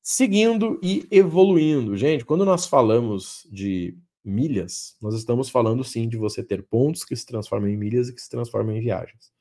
Seguindo 0.00 0.80
e 0.82 1.06
evoluindo, 1.10 1.96
gente, 1.96 2.24
quando 2.24 2.44
nós 2.44 2.66
falamos 2.66 3.46
de 3.50 3.96
milhas, 4.24 4.96
nós 5.02 5.14
estamos 5.14 5.48
falando 5.48 5.82
sim 5.82 6.08
de 6.08 6.16
você 6.16 6.42
ter 6.42 6.62
pontos 6.62 7.04
que 7.04 7.16
se 7.16 7.26
transformam 7.26 7.68
em 7.68 7.76
milhas 7.76 8.08
e 8.08 8.14
que 8.14 8.20
se 8.20 8.30
transformam 8.30 8.76
em 8.76 8.80
viagens. 8.80 9.32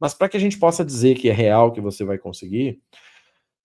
Mas 0.00 0.14
para 0.14 0.28
que 0.28 0.36
a 0.36 0.40
gente 0.40 0.58
possa 0.58 0.84
dizer 0.84 1.16
que 1.16 1.28
é 1.28 1.32
real 1.32 1.72
que 1.72 1.80
você 1.80 2.04
vai 2.04 2.18
conseguir, 2.18 2.80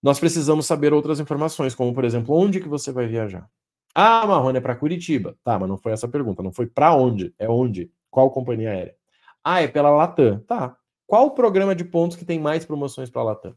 nós 0.06 0.20
precisamos 0.20 0.68
saber 0.68 0.94
outras 0.94 1.20
informações, 1.20 1.74
como 1.74 1.92
por 1.92 2.06
exemplo, 2.06 2.36
onde 2.36 2.60
que 2.60 2.70
você 2.70 2.92
vai 2.92 3.08
viajar. 3.08 3.50
Ah, 3.96 4.24
Marrone, 4.28 4.60
é 4.60 4.62
para 4.62 4.76
Curitiba. 4.76 5.36
Tá, 5.44 5.58
mas 5.58 5.68
não 5.68 5.80
foi 5.80 5.94
essa 5.94 6.06
a 6.06 6.10
pergunta, 6.10 6.44
não 6.44 6.52
foi 6.52 6.68
para 6.68 6.94
onde, 6.94 7.34
é 7.40 7.50
onde, 7.50 7.92
qual 8.12 8.30
companhia 8.30 8.70
aérea. 8.70 8.96
Ah, 9.44 9.64
é 9.64 9.68
pela 9.68 9.90
Latam. 9.90 10.42
Tá. 10.42 10.78
Qual 11.08 11.26
o 11.26 11.32
programa 11.32 11.74
de 11.74 11.84
pontos 11.84 12.16
que 12.16 12.24
tem 12.24 12.40
mais 12.40 12.64
promoções 12.64 13.10
para 13.10 13.24
a 13.24 13.26
Latam? 13.26 13.56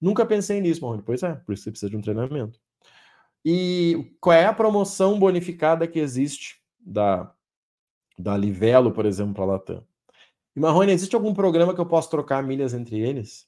Nunca 0.00 0.24
pensei 0.24 0.58
nisso, 0.58 0.80
Marrone. 0.80 1.02
Pois 1.02 1.22
é, 1.22 1.34
por 1.34 1.52
isso 1.52 1.64
você 1.64 1.70
precisa 1.70 1.90
de 1.90 1.98
um 1.98 2.00
treinamento. 2.00 2.58
E 3.44 4.16
qual 4.22 4.34
é 4.34 4.46
a 4.46 4.54
promoção 4.54 5.18
bonificada 5.18 5.86
que 5.86 5.98
existe 5.98 6.62
da, 6.80 7.30
da 8.18 8.38
Livelo, 8.38 8.90
por 8.90 9.04
exemplo, 9.04 9.34
para 9.34 9.44
a 9.44 9.46
Latam? 9.48 9.84
E 10.56 10.60
Marrone, 10.60 10.92
existe 10.92 11.14
algum 11.14 11.34
programa 11.34 11.74
que 11.74 11.80
eu 11.80 11.86
possa 11.86 12.08
trocar 12.08 12.42
milhas 12.42 12.72
entre 12.72 12.98
eles? 12.98 13.46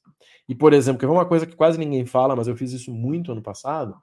E, 0.49 0.55
por 0.55 0.73
exemplo, 0.73 0.99
que 0.99 1.05
é 1.05 1.09
uma 1.09 1.27
coisa 1.27 1.47
que 1.47 1.57
quase 1.57 1.79
ninguém 1.79 2.05
fala, 2.07 2.35
mas 2.37 2.49
eu 2.49 2.57
fiz 2.57 2.73
isso 2.73 2.93
muito 2.93 3.33
ano 3.33 3.43
passado. 3.43 3.97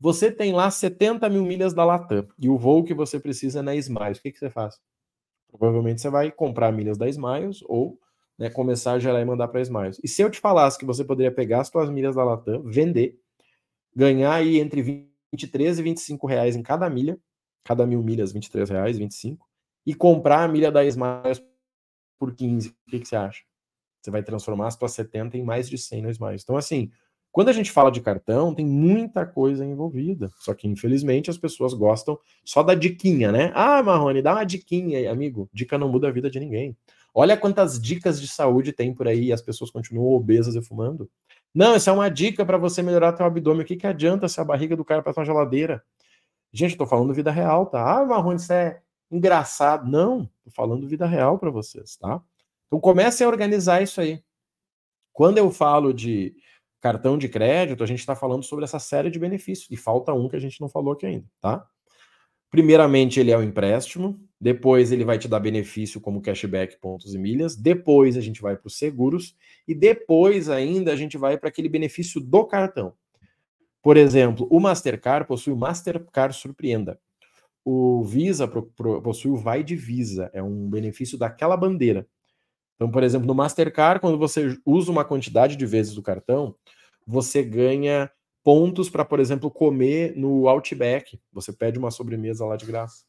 Você 0.00 0.30
tem 0.30 0.52
lá 0.52 0.70
70 0.70 1.28
mil 1.28 1.44
milhas 1.44 1.72
da 1.72 1.84
Latam 1.84 2.26
e 2.38 2.48
o 2.48 2.58
voo 2.58 2.84
que 2.84 2.92
você 2.92 3.18
precisa 3.18 3.60
é 3.60 3.62
na 3.62 3.74
Smiles. 3.74 4.18
O 4.18 4.22
que, 4.22 4.32
que 4.32 4.38
você 4.38 4.50
faz? 4.50 4.78
Provavelmente 5.50 6.00
você 6.00 6.10
vai 6.10 6.30
comprar 6.30 6.72
milhas 6.72 6.98
da 6.98 7.08
Smiles 7.08 7.60
ou 7.66 7.98
né, 8.38 8.50
começar 8.50 8.92
a 8.92 8.98
gerar 8.98 9.20
e 9.20 9.24
mandar 9.24 9.48
para 9.48 9.60
a 9.60 9.62
Smiles. 9.62 10.00
E 10.02 10.08
se 10.08 10.20
eu 10.22 10.30
te 10.30 10.40
falasse 10.40 10.78
que 10.78 10.84
você 10.84 11.04
poderia 11.04 11.32
pegar 11.32 11.60
as 11.60 11.68
suas 11.68 11.88
milhas 11.88 12.16
da 12.16 12.24
Latam, 12.24 12.62
vender, 12.64 13.18
ganhar 13.94 14.34
aí 14.34 14.58
entre 14.58 14.82
23 14.82 15.78
e 15.78 15.82
25 15.82 16.26
reais 16.26 16.56
em 16.56 16.62
cada 16.62 16.90
milha, 16.90 17.18
cada 17.62 17.86
mil 17.86 18.02
milhas, 18.02 18.32
23 18.32 18.68
reais, 18.68 18.98
25, 18.98 19.46
e 19.86 19.94
comprar 19.94 20.42
a 20.42 20.48
milha 20.48 20.70
da 20.70 20.84
Smiles 20.84 21.42
por 22.18 22.34
15, 22.34 22.68
o 22.68 22.90
que, 22.90 23.00
que 23.00 23.08
você 23.08 23.16
acha? 23.16 23.42
Você 24.04 24.10
vai 24.10 24.22
transformar 24.22 24.66
as 24.66 24.74
suas 24.74 24.92
70 24.92 25.38
em 25.38 25.42
mais 25.42 25.66
de 25.66 25.78
100 25.78 26.02
no 26.02 26.10
Smiles. 26.10 26.42
Então, 26.42 26.58
assim, 26.58 26.90
quando 27.32 27.48
a 27.48 27.52
gente 27.52 27.72
fala 27.72 27.90
de 27.90 28.02
cartão, 28.02 28.54
tem 28.54 28.66
muita 28.66 29.24
coisa 29.24 29.64
envolvida. 29.64 30.30
Só 30.38 30.52
que, 30.52 30.68
infelizmente, 30.68 31.30
as 31.30 31.38
pessoas 31.38 31.72
gostam 31.72 32.18
só 32.44 32.62
da 32.62 32.74
diquinha, 32.74 33.32
né? 33.32 33.50
Ah, 33.54 33.82
Marrone, 33.82 34.20
dá 34.20 34.34
uma 34.34 34.44
diquinha 34.44 35.10
amigo. 35.10 35.48
Dica 35.54 35.78
não 35.78 35.88
muda 35.88 36.08
a 36.08 36.12
vida 36.12 36.30
de 36.30 36.38
ninguém. 36.38 36.76
Olha 37.14 37.34
quantas 37.34 37.80
dicas 37.80 38.20
de 38.20 38.28
saúde 38.28 38.72
tem 38.72 38.92
por 38.92 39.08
aí 39.08 39.26
e 39.26 39.32
as 39.32 39.40
pessoas 39.40 39.70
continuam 39.70 40.12
obesas 40.12 40.54
e 40.54 40.62
fumando. 40.62 41.10
Não, 41.54 41.74
essa 41.74 41.90
é 41.90 41.94
uma 41.94 42.10
dica 42.10 42.44
para 42.44 42.58
você 42.58 42.82
melhorar 42.82 43.14
teu 43.14 43.24
abdômen. 43.24 43.62
O 43.62 43.64
que, 43.64 43.76
que 43.76 43.86
adianta 43.86 44.28
se 44.28 44.38
a 44.38 44.44
barriga 44.44 44.76
do 44.76 44.84
cara 44.84 45.02
para 45.02 45.14
tua 45.14 45.24
geladeira? 45.24 45.82
Gente, 46.52 46.72
eu 46.72 46.78
tô 46.78 46.86
falando 46.86 47.14
vida 47.14 47.30
real, 47.30 47.66
tá? 47.66 48.00
Ah, 48.00 48.04
Marrone, 48.04 48.36
isso 48.36 48.52
é 48.52 48.80
engraçado. 49.10 49.90
Não, 49.90 50.28
tô 50.44 50.50
falando 50.50 50.86
vida 50.86 51.06
real 51.06 51.38
para 51.38 51.50
vocês, 51.50 51.96
tá? 51.96 52.20
Então 52.74 52.80
comece 52.80 53.22
a 53.22 53.28
organizar 53.28 53.84
isso 53.84 54.00
aí. 54.00 54.20
Quando 55.12 55.38
eu 55.38 55.48
falo 55.48 55.94
de 55.94 56.34
cartão 56.80 57.16
de 57.16 57.28
crédito, 57.28 57.84
a 57.84 57.86
gente 57.86 58.00
está 58.00 58.16
falando 58.16 58.42
sobre 58.42 58.64
essa 58.64 58.80
série 58.80 59.10
de 59.10 59.18
benefícios. 59.18 59.68
E 59.70 59.76
falta 59.76 60.12
um 60.12 60.28
que 60.28 60.34
a 60.34 60.40
gente 60.40 60.60
não 60.60 60.68
falou 60.68 60.92
aqui 60.92 61.06
ainda, 61.06 61.24
tá? 61.40 61.64
Primeiramente, 62.50 63.20
ele 63.20 63.30
é 63.30 63.38
o 63.38 63.44
empréstimo, 63.44 64.20
depois 64.40 64.90
ele 64.90 65.04
vai 65.04 65.20
te 65.20 65.28
dar 65.28 65.38
benefício 65.38 66.00
como 66.00 66.20
cashback, 66.20 66.76
pontos 66.80 67.14
e 67.14 67.18
milhas, 67.18 67.54
depois 67.54 68.16
a 68.16 68.20
gente 68.20 68.42
vai 68.42 68.56
para 68.56 68.66
os 68.66 68.76
seguros, 68.76 69.36
e 69.68 69.74
depois 69.74 70.50
ainda 70.50 70.92
a 70.92 70.96
gente 70.96 71.16
vai 71.16 71.38
para 71.38 71.50
aquele 71.50 71.68
benefício 71.68 72.20
do 72.20 72.44
cartão. 72.44 72.92
Por 73.80 73.96
exemplo, 73.96 74.48
o 74.50 74.58
Mastercard 74.58 75.28
possui 75.28 75.52
o 75.52 75.56
Mastercard 75.56 76.34
Surpreenda. 76.34 76.98
o 77.64 78.02
Visa 78.02 78.48
possui 78.48 79.30
o 79.30 79.36
Vai 79.36 79.62
de 79.62 79.76
Visa, 79.76 80.28
é 80.34 80.42
um 80.42 80.68
benefício 80.68 81.16
daquela 81.16 81.56
bandeira. 81.56 82.04
Então, 82.74 82.90
por 82.90 83.02
exemplo, 83.02 83.26
no 83.26 83.34
Mastercard, 83.34 84.00
quando 84.00 84.18
você 84.18 84.58
usa 84.64 84.90
uma 84.90 85.04
quantidade 85.04 85.56
de 85.56 85.66
vezes 85.66 85.94
do 85.94 86.02
cartão, 86.02 86.54
você 87.06 87.42
ganha 87.42 88.10
pontos 88.42 88.90
para, 88.90 89.04
por 89.04 89.20
exemplo, 89.20 89.50
comer 89.50 90.14
no 90.16 90.48
Outback. 90.48 91.18
Você 91.32 91.52
pede 91.52 91.78
uma 91.78 91.90
sobremesa 91.90 92.44
lá 92.44 92.56
de 92.56 92.66
graça. 92.66 93.04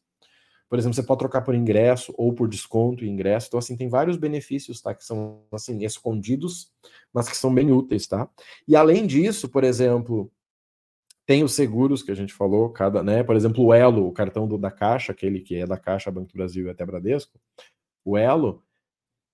Por 0.68 0.78
exemplo, 0.78 0.94
você 0.94 1.02
pode 1.02 1.20
trocar 1.20 1.42
por 1.42 1.54
ingresso 1.54 2.12
ou 2.16 2.32
por 2.32 2.48
desconto 2.48 3.04
em 3.04 3.08
ingresso. 3.08 3.46
Então, 3.48 3.58
assim, 3.58 3.76
tem 3.76 3.88
vários 3.88 4.16
benefícios, 4.16 4.80
tá? 4.80 4.94
Que 4.94 5.04
são, 5.04 5.44
assim, 5.52 5.84
escondidos, 5.84 6.72
mas 7.12 7.28
que 7.28 7.36
são 7.36 7.54
bem 7.54 7.70
úteis, 7.70 8.06
tá? 8.06 8.28
E 8.66 8.74
além 8.74 9.06
disso, 9.06 9.48
por 9.48 9.62
exemplo, 9.62 10.30
tem 11.24 11.44
os 11.44 11.54
seguros 11.54 12.02
que 12.02 12.10
a 12.10 12.16
gente 12.16 12.32
falou, 12.32 12.70
cada, 12.70 13.02
né? 13.02 13.22
Por 13.22 13.36
exemplo, 13.36 13.64
o 13.64 13.72
Elo, 13.72 14.08
o 14.08 14.12
cartão 14.12 14.48
do, 14.48 14.58
da 14.58 14.70
Caixa, 14.70 15.12
aquele 15.12 15.40
que 15.40 15.56
é 15.56 15.66
da 15.66 15.76
Caixa, 15.76 16.10
Banco 16.10 16.28
do 16.28 16.34
Brasil 16.34 16.66
e 16.66 16.70
até 16.70 16.84
Bradesco, 16.84 17.38
o 18.04 18.16
Elo, 18.16 18.64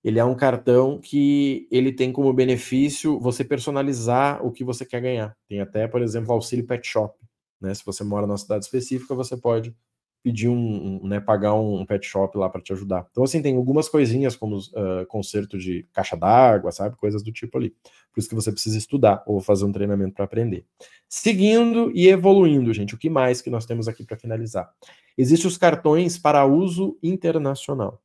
ele 0.04 0.18
é 0.18 0.24
um 0.24 0.34
cartão 0.34 0.98
que 0.98 1.68
ele 1.70 1.92
tem 1.92 2.12
como 2.12 2.32
benefício 2.32 3.18
você 3.20 3.44
personalizar 3.44 4.44
o 4.44 4.50
que 4.50 4.64
você 4.64 4.84
quer 4.84 5.00
ganhar. 5.00 5.36
Tem 5.48 5.60
até, 5.60 5.86
por 5.86 6.02
exemplo, 6.02 6.32
auxílio 6.32 6.66
pet 6.66 6.86
shop. 6.86 7.16
Né? 7.60 7.72
Se 7.72 7.84
você 7.84 8.02
mora 8.02 8.26
numa 8.26 8.38
cidade 8.38 8.64
específica, 8.64 9.14
você 9.14 9.36
pode 9.36 9.74
pedir 10.22 10.48
um, 10.48 11.00
um 11.02 11.06
né, 11.06 11.20
pagar 11.20 11.54
um, 11.54 11.84
pet 11.84 12.06
shop 12.06 12.36
lá 12.38 12.48
para 12.48 12.60
te 12.60 12.72
ajudar. 12.72 13.06
Então, 13.10 13.24
assim, 13.24 13.42
tem 13.42 13.56
algumas 13.56 13.88
coisinhas 13.88 14.36
como 14.36 14.58
uh, 14.58 15.06
conserto 15.08 15.58
de 15.58 15.86
caixa 15.92 16.16
d'água, 16.16 16.70
sabe? 16.70 16.96
Coisas 16.96 17.22
do 17.22 17.32
tipo 17.32 17.58
ali. 17.58 17.70
Por 18.12 18.20
isso 18.20 18.28
que 18.28 18.34
você 18.34 18.52
precisa 18.52 18.78
estudar 18.78 19.22
ou 19.26 19.40
fazer 19.40 19.64
um 19.64 19.72
treinamento 19.72 20.14
para 20.14 20.24
aprender. 20.24 20.64
Seguindo 21.08 21.90
e 21.92 22.08
evoluindo, 22.08 22.72
gente, 22.72 22.94
o 22.94 22.98
que 22.98 23.10
mais 23.10 23.42
que 23.42 23.50
nós 23.50 23.66
temos 23.66 23.88
aqui 23.88 24.04
para 24.04 24.16
finalizar? 24.16 24.70
Existem 25.18 25.48
os 25.48 25.58
cartões 25.58 26.18
para 26.18 26.46
uso 26.46 26.96
internacional. 27.02 28.00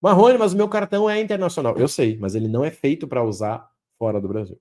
Marrone, 0.00 0.38
mas 0.38 0.52
o 0.52 0.56
meu 0.56 0.68
cartão 0.68 1.08
é 1.08 1.20
internacional. 1.20 1.76
Eu 1.76 1.88
sei, 1.88 2.18
mas 2.18 2.34
ele 2.34 2.48
não 2.48 2.64
é 2.64 2.70
feito 2.70 3.06
para 3.06 3.22
usar 3.22 3.70
fora 3.98 4.20
do 4.20 4.28
Brasil. 4.28 4.58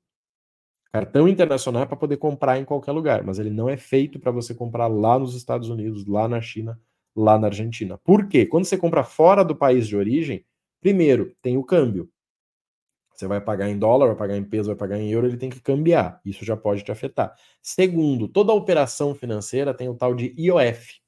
Cartão 0.92 1.28
internacional 1.28 1.84
é 1.84 1.86
para 1.86 1.96
poder 1.96 2.18
comprar 2.18 2.58
em 2.58 2.66
qualquer 2.66 2.92
lugar, 2.92 3.24
mas 3.24 3.38
ele 3.38 3.52
não 3.52 3.70
é 3.70 3.78
feito 3.78 4.20
para 4.20 4.32
você 4.32 4.56
comprar 4.56 4.88
lá 4.88 5.20
nos 5.20 5.36
Estados 5.36 5.70
Unidos, 5.70 6.06
lá 6.08 6.28
na 6.28 6.42
China, 6.42 6.80
lá 7.16 7.38
na 7.38 7.48
Argentina. 7.48 7.98
Por 8.00 8.28
quê? 8.28 8.46
Quando 8.46 8.66
você 8.66 8.78
compra 8.78 9.04
fora 9.04 9.44
do 9.46 9.56
país 9.56 9.88
de 9.88 9.96
origem, 9.96 10.44
primeiro, 10.82 11.36
tem 11.42 11.58
o 11.58 11.64
câmbio. 11.64 12.10
Você 13.14 13.28
vai 13.28 13.40
pagar 13.40 13.70
em 13.70 13.78
dólar, 13.78 14.08
vai 14.08 14.16
pagar 14.16 14.38
em 14.38 14.44
peso, 14.44 14.68
vai 14.68 14.78
pagar 14.78 14.98
em 14.98 15.12
euro, 15.12 15.28
ele 15.28 15.38
tem 15.38 15.50
que 15.50 15.62
cambiar. 15.62 16.20
Isso 16.26 16.44
já 16.44 16.58
pode 16.58 16.84
te 16.84 16.92
afetar. 16.92 17.36
Segundo, 17.62 18.28
toda 18.28 18.54
operação 18.54 19.14
financeira 19.14 19.74
tem 19.74 19.90
o 19.90 19.96
tal 19.96 20.16
de 20.16 20.34
IOF, 20.38 21.02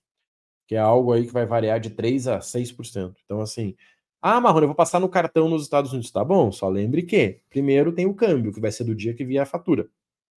que 0.67 0.75
é 0.75 0.79
algo 0.79 1.13
aí 1.13 1.25
que 1.25 1.33
vai 1.33 1.45
variar 1.45 1.79
de 1.79 1.89
3 1.89 2.27
a 2.27 2.39
6%. 2.39 3.15
Então, 3.25 3.41
assim, 3.41 3.75
ah, 4.21 4.39
Marrone, 4.39 4.63
eu 4.63 4.67
vou 4.67 4.75
passar 4.75 4.99
no 4.99 5.09
cartão 5.09 5.49
nos 5.49 5.63
Estados 5.63 5.91
Unidos. 5.91 6.11
Tá 6.11 6.23
bom, 6.23 6.51
só 6.51 6.69
lembre 6.69 7.01
que, 7.01 7.39
primeiro, 7.49 7.91
tem 7.91 8.05
o 8.05 8.13
câmbio, 8.13 8.53
que 8.53 8.59
vai 8.59 8.71
ser 8.71 8.83
do 8.83 8.93
dia 8.93 9.15
que 9.15 9.25
vier 9.25 9.41
a 9.41 9.45
fatura. 9.45 9.89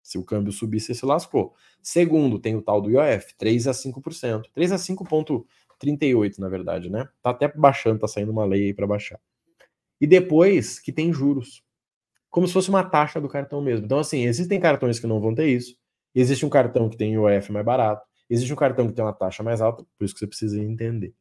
Se 0.03 0.17
o 0.19 0.25
câmbio 0.25 0.53
subir, 0.53 0.81
você 0.81 0.95
se 0.95 1.05
lascou. 1.05 1.55
Segundo, 1.83 2.38
tem 2.38 2.57
o 2.57 2.62
tal 2.62 2.81
do 2.81 2.91
IOF, 2.91 3.35
3 3.37 3.67
a 3.69 3.73
5%. 3.73 4.45
3 4.55 4.73
a 4.73 4.76
5,38, 4.76 6.38
na 6.38 6.49
verdade, 6.49 6.91
né? 6.91 7.09
Tá 7.23 7.31
até 7.31 7.49
baixando, 7.49 8.00
tá 8.00 8.09
saindo 8.09 8.33
uma 8.33 8.45
lei 8.45 8.67
aí 8.67 8.75
para 8.75 8.87
baixar. 8.87 9.21
E 10.00 10.07
depois 10.07 10.79
que 10.79 10.93
tem 10.93 11.12
juros. 11.12 11.62
Como 12.31 12.47
se 12.47 12.53
fosse 12.53 12.69
uma 12.69 12.85
taxa 12.85 13.21
do 13.21 13.29
cartão 13.29 13.61
mesmo. 13.62 13.85
Então, 13.87 13.99
assim, 13.99 14.25
existem 14.25 14.59
cartões 14.61 14.99
que 14.99 15.07
não 15.07 15.21
vão 15.21 15.35
ter 15.35 15.49
isso. 15.49 15.76
Existe 16.14 16.45
um 16.45 16.50
cartão 16.50 16.88
que 16.88 16.97
tem 16.97 17.14
IOF 17.14 17.53
mais 17.53 17.64
barato. 17.64 18.07
Existe 18.29 18.53
um 18.53 18.57
cartão 18.57 18.87
que 18.87 18.95
tem 18.95 19.05
uma 19.05 19.12
taxa 19.12 19.43
mais 19.43 19.61
alta, 19.61 19.85
por 19.99 20.05
isso 20.05 20.14
que 20.14 20.21
você 20.21 20.26
precisa 20.26 20.61
entender. 20.62 21.14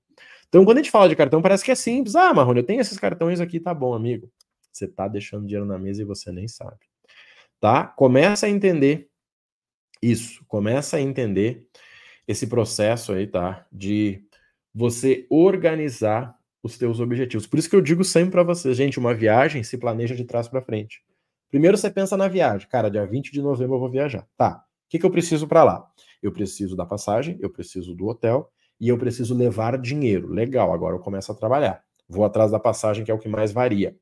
Então, 0.54 0.64
quando 0.64 0.78
a 0.78 0.82
gente 0.84 0.92
fala 0.92 1.10
de 1.10 1.16
cartão, 1.16 1.42
parece 1.42 1.66
que 1.66 1.72
é 1.72 1.76
simples. 1.76 2.16
Ah, 2.16 2.32
Marrone, 2.32 2.60
eu 2.60 2.64
tenho 2.64 2.80
esses 2.80 3.00
cartões 3.00 3.42
aqui, 3.42 3.60
tá 3.60 3.74
bom, 3.74 3.96
amigo. 3.96 4.30
Você 4.72 4.88
tá 4.88 5.08
deixando 5.08 5.48
dinheiro 5.48 5.66
na 5.66 5.80
mesa 5.80 6.04
e 6.04 6.06
você 6.06 6.32
nem 6.32 6.48
sabe. 6.48 6.78
Tá? 7.60 7.88
Começa 7.88 8.46
a 8.46 8.50
entender 8.50 9.10
isso. 10.00 10.46
Começa 10.48 10.98
a 10.98 11.02
entender 11.02 11.66
esse 12.28 12.46
processo 12.46 13.14
aí, 13.14 13.26
tá? 13.26 13.66
De 13.72 14.24
você 14.72 15.26
organizar 15.28 16.38
os 16.62 16.78
teus 16.78 17.00
objetivos. 17.00 17.48
Por 17.48 17.58
isso 17.58 17.68
que 17.68 17.76
eu 17.76 17.82
digo 17.82 18.04
sempre 18.04 18.30
para 18.30 18.44
vocês, 18.44 18.78
gente, 18.78 19.00
uma 19.00 19.16
viagem 19.16 19.64
se 19.64 19.76
planeja 19.76 20.14
de 20.16 20.24
trás 20.24 20.48
para 20.48 20.62
frente. 20.62 21.04
Primeiro 21.50 21.76
você 21.80 21.90
pensa 21.90 22.16
na 22.16 22.28
viagem. 22.28 22.68
Cara, 22.70 22.92
dia 22.92 23.08
20 23.08 23.32
de 23.32 23.42
novembro 23.42 23.78
eu 23.78 23.80
vou 23.80 23.90
viajar. 23.90 24.28
Tá. 24.38 24.64
O 24.86 24.90
que, 24.90 25.00
que 25.00 25.06
eu 25.06 25.10
preciso 25.10 25.48
para 25.48 25.64
lá? 25.64 25.92
Eu 26.22 26.32
preciso 26.32 26.76
da 26.76 26.86
passagem, 26.86 27.40
eu 27.42 27.50
preciso 27.50 27.96
do 27.96 28.06
hotel, 28.06 28.53
e 28.80 28.90
eu 28.90 28.98
preciso 28.98 29.36
levar 29.36 29.78
dinheiro. 29.78 30.28
Legal, 30.30 30.74
agora 30.74 30.96
eu 30.96 31.00
começo 31.00 31.32
a 31.32 31.36
trabalhar. 31.36 31.84
Vou 32.08 32.26
atrás 32.26 32.52
da 32.52 32.60
passagem, 32.60 33.04
que 33.04 33.12
é 33.12 33.14
o 33.14 33.20
que 33.20 33.30
mais 33.30 33.52
varia. 33.52 33.96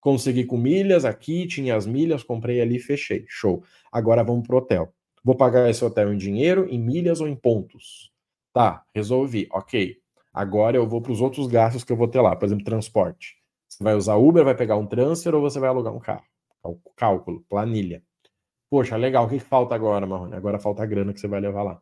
Consegui 0.00 0.44
com 0.44 0.56
milhas 0.56 1.04
aqui, 1.04 1.46
tinha 1.46 1.76
as 1.76 1.86
milhas, 1.86 2.22
comprei 2.22 2.60
ali, 2.60 2.78
fechei. 2.78 3.24
Show. 3.28 3.62
Agora 3.90 4.22
vamos 4.22 4.46
pro 4.46 4.58
hotel. 4.58 4.92
Vou 5.22 5.34
pagar 5.34 5.70
esse 5.70 5.82
hotel 5.84 6.12
em 6.12 6.18
dinheiro, 6.18 6.66
em 6.68 6.78
milhas 6.78 7.20
ou 7.20 7.28
em 7.28 7.34
pontos? 7.34 8.12
Tá, 8.52 8.84
resolvi. 8.94 9.48
Ok. 9.50 9.96
Agora 10.32 10.76
eu 10.76 10.86
vou 10.86 11.00
para 11.00 11.12
os 11.12 11.20
outros 11.20 11.46
gastos 11.46 11.84
que 11.84 11.92
eu 11.92 11.96
vou 11.96 12.08
ter 12.08 12.20
lá, 12.20 12.36
por 12.36 12.44
exemplo, 12.44 12.64
transporte. 12.64 13.36
Você 13.68 13.82
vai 13.82 13.94
usar 13.94 14.16
Uber, 14.16 14.44
vai 14.44 14.54
pegar 14.54 14.76
um 14.76 14.86
transfer 14.86 15.34
ou 15.34 15.40
você 15.40 15.58
vai 15.58 15.68
alugar 15.68 15.94
um 15.94 15.98
carro? 15.98 16.24
Cálculo, 16.96 17.44
planilha. 17.48 18.02
Poxa, 18.70 18.96
legal. 18.96 19.26
O 19.26 19.28
que 19.28 19.38
falta 19.38 19.74
agora, 19.74 20.06
Marrone? 20.06 20.34
Agora 20.34 20.58
falta 20.58 20.82
a 20.82 20.86
grana 20.86 21.12
que 21.12 21.20
você 21.20 21.28
vai 21.28 21.40
levar 21.40 21.62
lá. 21.62 21.80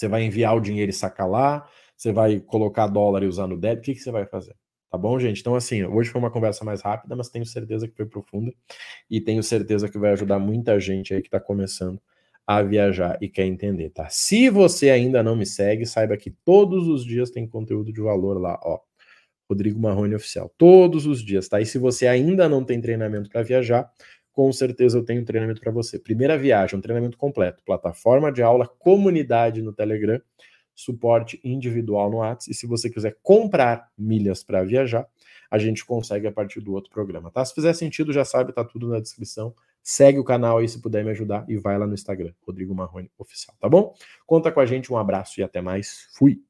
Você 0.00 0.08
vai 0.08 0.22
enviar 0.22 0.56
o 0.56 0.60
dinheiro 0.60 0.88
e 0.88 0.94
sacar 0.94 1.28
lá? 1.28 1.68
Você 1.94 2.10
vai 2.10 2.40
colocar 2.40 2.86
dólar 2.86 3.22
e 3.22 3.26
usar 3.26 3.46
no 3.46 3.58
débito? 3.58 3.82
O 3.82 3.84
que, 3.84 3.94
que 3.94 4.00
você 4.00 4.10
vai 4.10 4.24
fazer? 4.24 4.56
Tá 4.90 4.96
bom, 4.96 5.20
gente? 5.20 5.40
Então, 5.40 5.54
assim, 5.54 5.84
hoje 5.84 6.08
foi 6.08 6.18
uma 6.18 6.30
conversa 6.30 6.64
mais 6.64 6.80
rápida, 6.80 7.14
mas 7.14 7.28
tenho 7.28 7.44
certeza 7.44 7.86
que 7.86 7.94
foi 7.94 8.06
profunda 8.06 8.50
e 9.10 9.20
tenho 9.20 9.42
certeza 9.42 9.90
que 9.90 9.98
vai 9.98 10.12
ajudar 10.12 10.38
muita 10.38 10.80
gente 10.80 11.12
aí 11.12 11.20
que 11.20 11.28
está 11.28 11.38
começando 11.38 12.00
a 12.46 12.62
viajar 12.62 13.18
e 13.20 13.28
quer 13.28 13.44
entender, 13.44 13.90
tá? 13.90 14.08
Se 14.08 14.48
você 14.48 14.88
ainda 14.88 15.22
não 15.22 15.36
me 15.36 15.44
segue, 15.44 15.84
saiba 15.84 16.16
que 16.16 16.30
todos 16.30 16.88
os 16.88 17.04
dias 17.04 17.30
tem 17.30 17.46
conteúdo 17.46 17.92
de 17.92 18.00
valor 18.00 18.40
lá, 18.40 18.58
ó. 18.64 18.80
Rodrigo 19.50 19.78
Marrone 19.78 20.14
Oficial. 20.14 20.50
Todos 20.56 21.04
os 21.04 21.22
dias, 21.22 21.46
tá? 21.46 21.60
E 21.60 21.66
se 21.66 21.76
você 21.76 22.06
ainda 22.06 22.48
não 22.48 22.64
tem 22.64 22.80
treinamento 22.80 23.28
para 23.28 23.42
viajar, 23.42 23.90
com 24.32 24.52
certeza 24.52 24.98
eu 24.98 25.04
tenho 25.04 25.22
um 25.22 25.24
treinamento 25.24 25.60
para 25.60 25.72
você. 25.72 25.98
Primeira 25.98 26.38
viagem, 26.38 26.78
um 26.78 26.82
treinamento 26.82 27.16
completo, 27.16 27.62
plataforma 27.64 28.30
de 28.30 28.42
aula, 28.42 28.66
comunidade 28.66 29.62
no 29.62 29.72
Telegram, 29.72 30.20
suporte 30.74 31.40
individual 31.44 32.10
no 32.10 32.18
WhatsApp. 32.18 32.50
E 32.50 32.54
se 32.54 32.66
você 32.66 32.88
quiser 32.88 33.16
comprar 33.22 33.90
milhas 33.98 34.42
para 34.42 34.64
viajar, 34.64 35.06
a 35.50 35.58
gente 35.58 35.84
consegue 35.84 36.26
a 36.26 36.32
partir 36.32 36.60
do 36.60 36.72
outro 36.72 36.90
programa, 36.90 37.30
tá? 37.30 37.44
Se 37.44 37.54
fizer 37.54 37.72
sentido, 37.72 38.12
já 38.12 38.24
sabe, 38.24 38.52
tá 38.52 38.64
tudo 38.64 38.88
na 38.88 39.00
descrição. 39.00 39.54
Segue 39.82 40.18
o 40.18 40.24
canal 40.24 40.58
aí 40.58 40.68
se 40.68 40.80
puder 40.80 41.04
me 41.04 41.10
ajudar 41.10 41.44
e 41.48 41.56
vai 41.56 41.78
lá 41.78 41.86
no 41.86 41.94
Instagram, 41.94 42.32
Rodrigo 42.46 42.74
Marrone 42.74 43.10
Oficial, 43.18 43.56
tá 43.58 43.68
bom? 43.68 43.94
Conta 44.26 44.52
com 44.52 44.60
a 44.60 44.66
gente, 44.66 44.92
um 44.92 44.96
abraço 44.96 45.40
e 45.40 45.42
até 45.42 45.60
mais. 45.60 46.08
Fui! 46.14 46.49